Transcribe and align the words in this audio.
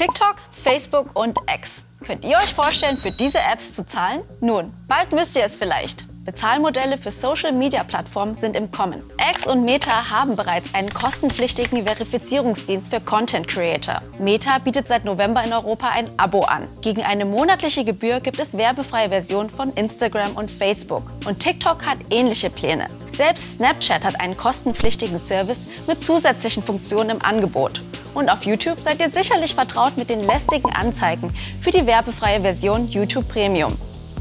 TikTok, 0.00 0.36
Facebook 0.50 1.10
und 1.12 1.36
X. 1.54 1.84
Könnt 2.06 2.24
ihr 2.24 2.38
euch 2.38 2.54
vorstellen, 2.54 2.96
für 2.96 3.10
diese 3.10 3.38
Apps 3.38 3.74
zu 3.74 3.86
zahlen? 3.86 4.22
Nun, 4.40 4.72
bald 4.88 5.12
müsst 5.12 5.36
ihr 5.36 5.44
es 5.44 5.56
vielleicht. 5.56 6.06
Bezahlmodelle 6.24 6.96
für 6.96 7.10
Social-Media-Plattformen 7.10 8.34
sind 8.36 8.56
im 8.56 8.70
Kommen. 8.70 9.02
X 9.34 9.46
und 9.46 9.66
Meta 9.66 10.08
haben 10.08 10.36
bereits 10.36 10.72
einen 10.72 10.88
kostenpflichtigen 10.88 11.84
Verifizierungsdienst 11.84 12.94
für 12.94 13.02
Content 13.02 13.46
Creator. 13.46 14.00
Meta 14.18 14.56
bietet 14.60 14.88
seit 14.88 15.04
November 15.04 15.44
in 15.44 15.52
Europa 15.52 15.90
ein 15.90 16.08
Abo 16.16 16.44
an. 16.44 16.66
Gegen 16.80 17.02
eine 17.02 17.26
monatliche 17.26 17.84
Gebühr 17.84 18.20
gibt 18.20 18.40
es 18.40 18.56
werbefreie 18.56 19.10
Versionen 19.10 19.50
von 19.50 19.70
Instagram 19.74 20.34
und 20.34 20.50
Facebook. 20.50 21.12
Und 21.26 21.40
TikTok 21.40 21.84
hat 21.84 21.98
ähnliche 22.08 22.48
Pläne. 22.48 22.88
Selbst 23.12 23.56
Snapchat 23.56 24.02
hat 24.02 24.18
einen 24.18 24.38
kostenpflichtigen 24.38 25.20
Service 25.20 25.58
mit 25.86 26.02
zusätzlichen 26.02 26.62
Funktionen 26.62 27.10
im 27.10 27.22
Angebot. 27.22 27.82
Und 28.14 28.28
auf 28.28 28.44
YouTube 28.44 28.80
seid 28.80 29.00
ihr 29.00 29.10
sicherlich 29.10 29.54
vertraut 29.54 29.96
mit 29.96 30.10
den 30.10 30.22
lästigen 30.22 30.70
Anzeigen 30.74 31.32
für 31.60 31.70
die 31.70 31.86
werbefreie 31.86 32.40
Version 32.40 32.88
YouTube 32.88 33.28
Premium. 33.28 33.76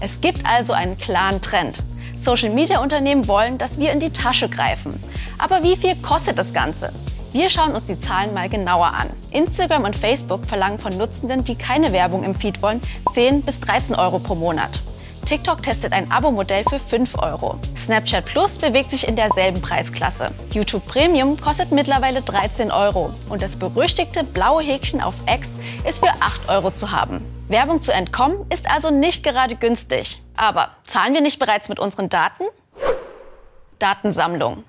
Es 0.00 0.20
gibt 0.20 0.44
also 0.46 0.72
einen 0.72 0.98
klaren 0.98 1.40
Trend. 1.40 1.78
Social-Media-Unternehmen 2.16 3.26
wollen, 3.28 3.58
dass 3.58 3.78
wir 3.78 3.92
in 3.92 4.00
die 4.00 4.10
Tasche 4.10 4.48
greifen. 4.48 4.98
Aber 5.38 5.62
wie 5.62 5.76
viel 5.76 5.96
kostet 5.96 6.38
das 6.38 6.52
Ganze? 6.52 6.92
Wir 7.32 7.48
schauen 7.48 7.72
uns 7.74 7.86
die 7.86 8.00
Zahlen 8.00 8.34
mal 8.34 8.48
genauer 8.48 8.88
an. 8.88 9.08
Instagram 9.30 9.84
und 9.84 9.96
Facebook 9.96 10.44
verlangen 10.46 10.78
von 10.78 10.96
Nutzenden, 10.98 11.44
die 11.44 11.54
keine 11.54 11.92
Werbung 11.92 12.24
im 12.24 12.34
Feed 12.34 12.60
wollen, 12.60 12.80
10 13.14 13.42
bis 13.42 13.60
13 13.60 13.94
Euro 13.94 14.18
pro 14.18 14.34
Monat. 14.34 14.80
TikTok 15.26 15.62
testet 15.62 15.92
ein 15.92 16.10
Abo-Modell 16.10 16.64
für 16.64 16.80
5 16.80 17.16
Euro. 17.18 17.56
Snapchat 17.90 18.24
Plus 18.24 18.56
bewegt 18.56 18.92
sich 18.92 19.08
in 19.08 19.16
derselben 19.16 19.60
Preisklasse. 19.60 20.32
YouTube 20.52 20.86
Premium 20.86 21.36
kostet 21.40 21.72
mittlerweile 21.72 22.22
13 22.22 22.70
Euro 22.70 23.12
und 23.28 23.42
das 23.42 23.56
berüchtigte 23.58 24.22
blaue 24.22 24.62
Häkchen 24.62 25.00
auf 25.00 25.14
X 25.26 25.48
ist 25.84 25.98
für 25.98 26.12
8 26.20 26.48
Euro 26.48 26.70
zu 26.70 26.92
haben. 26.92 27.20
Werbung 27.48 27.78
zu 27.78 27.92
entkommen 27.92 28.46
ist 28.48 28.70
also 28.70 28.92
nicht 28.92 29.24
gerade 29.24 29.56
günstig. 29.56 30.22
Aber 30.36 30.68
zahlen 30.84 31.14
wir 31.14 31.20
nicht 31.20 31.40
bereits 31.40 31.68
mit 31.68 31.80
unseren 31.80 32.08
Daten? 32.08 32.44
Datensammlung. 33.80 34.62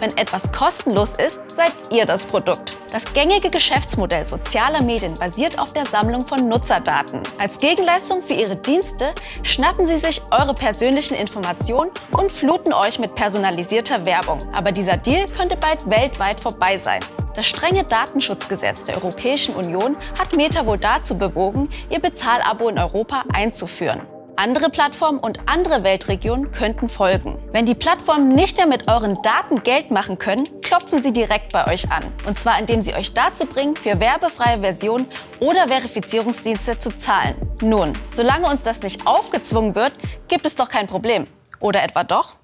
Wenn 0.00 0.16
etwas 0.16 0.50
kostenlos 0.50 1.10
ist, 1.10 1.38
seid 1.54 1.74
ihr 1.90 2.06
das 2.06 2.24
Produkt. 2.24 2.78
Das 2.90 3.12
gängige 3.12 3.50
Geschäftsmodell 3.50 4.24
sozialer 4.24 4.82
Medien 4.82 5.12
basiert 5.12 5.58
auf 5.58 5.74
der 5.74 5.84
Sammlung 5.84 6.26
von 6.26 6.48
Nutzerdaten. 6.48 7.20
Als 7.38 7.58
Gegenleistung 7.58 8.22
für 8.22 8.32
ihre 8.32 8.56
Dienste 8.56 9.12
schnappen 9.42 9.84
sie 9.84 9.96
sich 9.96 10.22
eure 10.30 10.54
persönlichen 10.54 11.14
Informationen 11.14 11.90
und 12.12 12.32
fluten 12.32 12.72
euch 12.72 12.98
mit 12.98 13.14
personalisierter 13.14 14.06
Werbung. 14.06 14.38
Aber 14.54 14.72
dieser 14.72 14.96
Deal 14.96 15.26
könnte 15.26 15.56
bald 15.56 15.88
weltweit 15.90 16.40
vorbei 16.40 16.78
sein. 16.78 17.00
Das 17.34 17.46
strenge 17.46 17.84
Datenschutzgesetz 17.84 18.84
der 18.84 18.96
Europäischen 18.96 19.54
Union 19.54 19.96
hat 20.18 20.34
Meta 20.34 20.64
wohl 20.64 20.78
dazu 20.78 21.18
bewogen, 21.18 21.68
ihr 21.90 22.00
Bezahlabo 22.00 22.70
in 22.70 22.78
Europa 22.78 23.24
einzuführen. 23.32 24.00
Andere 24.42 24.70
Plattformen 24.70 25.18
und 25.18 25.38
andere 25.50 25.84
Weltregionen 25.84 26.50
könnten 26.50 26.88
folgen. 26.88 27.38
Wenn 27.52 27.66
die 27.66 27.74
Plattformen 27.74 28.28
nicht 28.28 28.56
mehr 28.56 28.66
mit 28.66 28.88
euren 28.88 29.20
Daten 29.20 29.62
Geld 29.64 29.90
machen 29.90 30.16
können, 30.16 30.48
klopfen 30.62 31.02
sie 31.02 31.12
direkt 31.12 31.52
bei 31.52 31.66
euch 31.66 31.92
an. 31.92 32.10
Und 32.26 32.38
zwar 32.38 32.58
indem 32.58 32.80
sie 32.80 32.94
euch 32.94 33.12
dazu 33.12 33.44
bringen, 33.44 33.76
für 33.76 34.00
werbefreie 34.00 34.58
Versionen 34.58 35.08
oder 35.40 35.68
Verifizierungsdienste 35.68 36.78
zu 36.78 36.96
zahlen. 36.96 37.34
Nun, 37.60 37.98
solange 38.12 38.48
uns 38.48 38.62
das 38.62 38.80
nicht 38.80 39.06
aufgezwungen 39.06 39.74
wird, 39.74 39.92
gibt 40.28 40.46
es 40.46 40.56
doch 40.56 40.70
kein 40.70 40.86
Problem. 40.86 41.26
Oder 41.58 41.82
etwa 41.82 42.02
doch? 42.02 42.36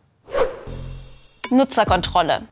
Nutzerkontrolle. 1.48 2.42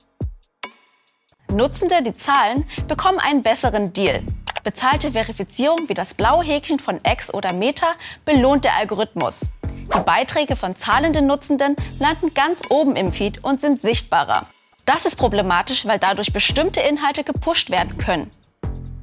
Nutzende, 1.53 2.03
die 2.03 2.13
zahlen, 2.13 2.65
bekommen 2.89 3.19
einen 3.19 3.43
besseren 3.43 3.93
Deal. 3.93 4.23
Bezahlte 4.65 5.13
Verifizierung 5.13 5.91
wie 5.91 5.95
das 5.95 6.15
blaue 6.15 6.43
Häkchen 6.43 6.79
von 6.79 6.99
X 7.07 7.35
oder 7.35 7.53
Meta 7.53 7.93
belohnt 8.25 8.65
der 8.65 8.75
Algorithmus. 8.79 9.41
Die 9.63 10.01
Beiträge 10.01 10.57
von 10.57 10.73
zahlenden 10.73 11.27
Nutzenden 11.27 11.77
landen 12.01 12.31
ganz 12.31 12.63
oben 12.71 12.97
im 12.97 13.13
Feed 13.13 13.45
und 13.45 13.61
sind 13.61 13.83
sichtbarer. 13.83 14.47
Das 14.87 15.05
ist 15.05 15.17
problematisch, 15.17 15.87
weil 15.87 15.99
dadurch 15.99 16.33
bestimmte 16.33 16.81
Inhalte 16.81 17.25
gepusht 17.25 17.69
werden 17.71 17.99
können. 17.99 18.27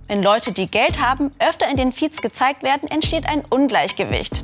Wenn 0.07 0.23
Leute, 0.23 0.51
die 0.51 0.65
Geld 0.65 0.99
haben, 0.99 1.29
öfter 1.39 1.69
in 1.69 1.75
den 1.75 1.93
Feeds 1.93 2.17
gezeigt 2.23 2.63
werden, 2.63 2.89
entsteht 2.89 3.29
ein 3.29 3.43
Ungleichgewicht. 3.51 4.41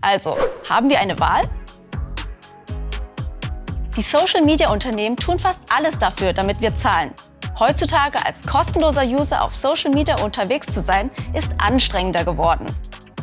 Also, 0.00 0.36
haben 0.68 0.90
wir 0.90 0.98
eine 0.98 1.18
Wahl? 1.20 1.42
Die 3.96 4.02
Social-Media-Unternehmen 4.02 5.16
tun 5.16 5.38
fast 5.38 5.60
alles 5.72 5.98
dafür, 6.00 6.32
damit 6.32 6.60
wir 6.60 6.74
zahlen. 6.74 7.14
Heutzutage 7.58 8.24
als 8.24 8.46
kostenloser 8.46 9.02
User 9.02 9.42
auf 9.42 9.52
Social 9.52 9.90
Media 9.90 10.20
unterwegs 10.22 10.72
zu 10.72 10.80
sein, 10.80 11.10
ist 11.32 11.50
anstrengender 11.58 12.24
geworden. 12.24 12.66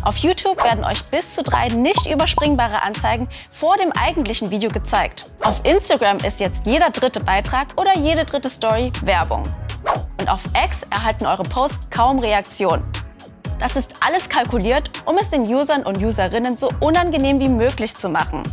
Auf 0.04 0.18
YouTube 0.18 0.62
werden 0.62 0.84
euch 0.84 1.04
bis 1.06 1.34
zu 1.34 1.42
drei 1.42 1.70
nicht 1.70 2.06
überspringbare 2.06 2.82
Anzeigen 2.82 3.30
vor 3.50 3.78
dem 3.78 3.94
eigentlichen 3.94 4.52
Video 4.52 4.70
gezeigt. 4.70 5.30
Auf 5.42 5.62
Instagram 5.64 6.18
ist 6.18 6.42
jetzt 6.42 6.66
jeder 6.66 6.90
dritte 6.90 7.22
Beitrag 7.22 7.68
oder 7.80 7.98
jede 7.98 8.26
dritte 8.26 8.50
Story 8.50 8.92
Werbung. 9.04 9.44
Und 10.20 10.30
auf 10.30 10.44
X 10.48 10.84
erhalten 10.90 11.26
eure 11.26 11.44
Posts 11.44 11.90
kaum 11.90 12.20
Reaktion. 12.20 12.84
Das 13.58 13.78
ist 13.78 13.96
alles 14.06 14.28
kalkuliert, 14.28 14.92
um 15.06 15.18
es 15.18 15.30
den 15.30 15.44
Usern 15.44 15.84
und 15.84 16.04
Userinnen 16.04 16.58
so 16.58 16.70
unangenehm 16.82 17.40
wie 17.40 17.50
möglich 17.50 17.96
zu 17.96 18.10
machen. 18.10 18.44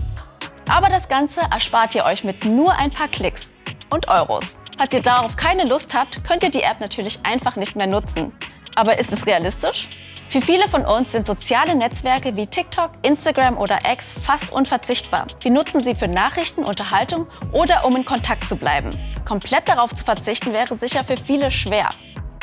Aber 0.68 0.88
das 0.88 1.08
Ganze 1.08 1.40
erspart 1.50 1.96
ihr 1.96 2.04
euch 2.04 2.22
mit 2.22 2.44
nur 2.44 2.72
ein 2.72 2.90
paar 2.90 3.08
Klicks 3.08 3.48
und 3.90 4.06
Euros. 4.08 4.44
Falls 4.78 4.92
ihr 4.92 5.02
darauf 5.02 5.36
keine 5.36 5.64
Lust 5.64 5.94
habt, 5.94 6.24
könnt 6.24 6.42
ihr 6.42 6.50
die 6.50 6.62
App 6.62 6.80
natürlich 6.80 7.20
einfach 7.24 7.56
nicht 7.56 7.76
mehr 7.76 7.86
nutzen. 7.86 8.32
Aber 8.74 8.98
ist 8.98 9.12
es 9.12 9.26
realistisch? 9.26 9.88
Für 10.26 10.40
viele 10.40 10.66
von 10.66 10.86
uns 10.86 11.12
sind 11.12 11.26
soziale 11.26 11.74
Netzwerke 11.74 12.36
wie 12.36 12.46
TikTok, 12.46 12.92
Instagram 13.02 13.58
oder 13.58 13.80
X 13.92 14.12
fast 14.12 14.50
unverzichtbar. 14.50 15.26
Wir 15.40 15.50
nutzen 15.50 15.80
sie 15.82 15.94
für 15.94 16.08
Nachrichten, 16.08 16.64
Unterhaltung 16.64 17.26
oder 17.52 17.84
um 17.84 17.94
in 17.96 18.04
Kontakt 18.06 18.48
zu 18.48 18.56
bleiben. 18.56 18.90
Komplett 19.26 19.68
darauf 19.68 19.94
zu 19.94 20.04
verzichten 20.04 20.54
wäre 20.54 20.78
sicher 20.78 21.04
für 21.04 21.18
viele 21.18 21.50
schwer. 21.50 21.90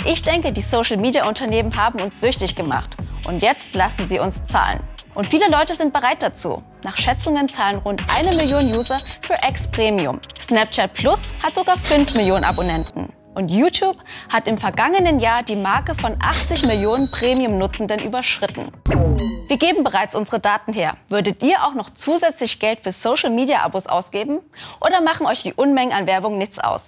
Ich 0.06 0.22
denke, 0.22 0.54
die 0.54 0.62
Social-Media-Unternehmen 0.62 1.76
haben 1.76 2.00
uns 2.00 2.22
süchtig 2.22 2.56
gemacht. 2.56 2.96
Und 3.28 3.42
jetzt 3.42 3.76
lassen 3.76 4.08
sie 4.08 4.20
uns 4.20 4.36
zahlen. 4.46 4.80
Und 5.20 5.26
viele 5.26 5.50
Leute 5.50 5.76
sind 5.76 5.92
bereit 5.92 6.24
dazu. 6.24 6.64
Nach 6.82 6.96
Schätzungen 6.96 7.50
zahlen 7.50 7.80
rund 7.80 8.02
eine 8.18 8.34
Million 8.38 8.66
User 8.74 9.00
für 9.20 9.36
X 9.46 9.68
Premium. 9.70 10.22
Snapchat 10.40 10.94
Plus 10.94 11.34
hat 11.44 11.56
sogar 11.56 11.78
5 11.78 12.16
Millionen 12.16 12.46
Abonnenten. 12.46 13.12
Und 13.36 13.50
YouTube 13.50 13.98
hat 14.30 14.48
im 14.48 14.58
vergangenen 14.58 15.20
Jahr 15.20 15.44
die 15.44 15.58
Marke 15.58 15.94
von 15.94 16.16
80 16.22 16.68
Millionen 16.68 17.12
Premium-Nutzenden 17.12 18.00
überschritten. 18.02 18.72
Wir 19.50 19.58
geben 19.58 19.84
bereits 19.84 20.16
unsere 20.16 20.40
Daten 20.40 20.72
her. 20.72 20.96
Würdet 21.10 21.44
ihr 21.44 21.66
auch 21.66 21.74
noch 21.74 21.90
zusätzlich 21.90 22.58
Geld 22.62 22.80
für 22.82 22.94
Social-Media-Abos 22.94 23.88
ausgeben? 23.88 24.40
Oder 24.80 25.02
machen 25.02 25.26
euch 25.26 25.44
die 25.44 25.54
Unmengen 25.54 25.92
an 25.92 26.08
Werbung 26.08 26.38
nichts 26.38 26.60
aus? 26.60 26.84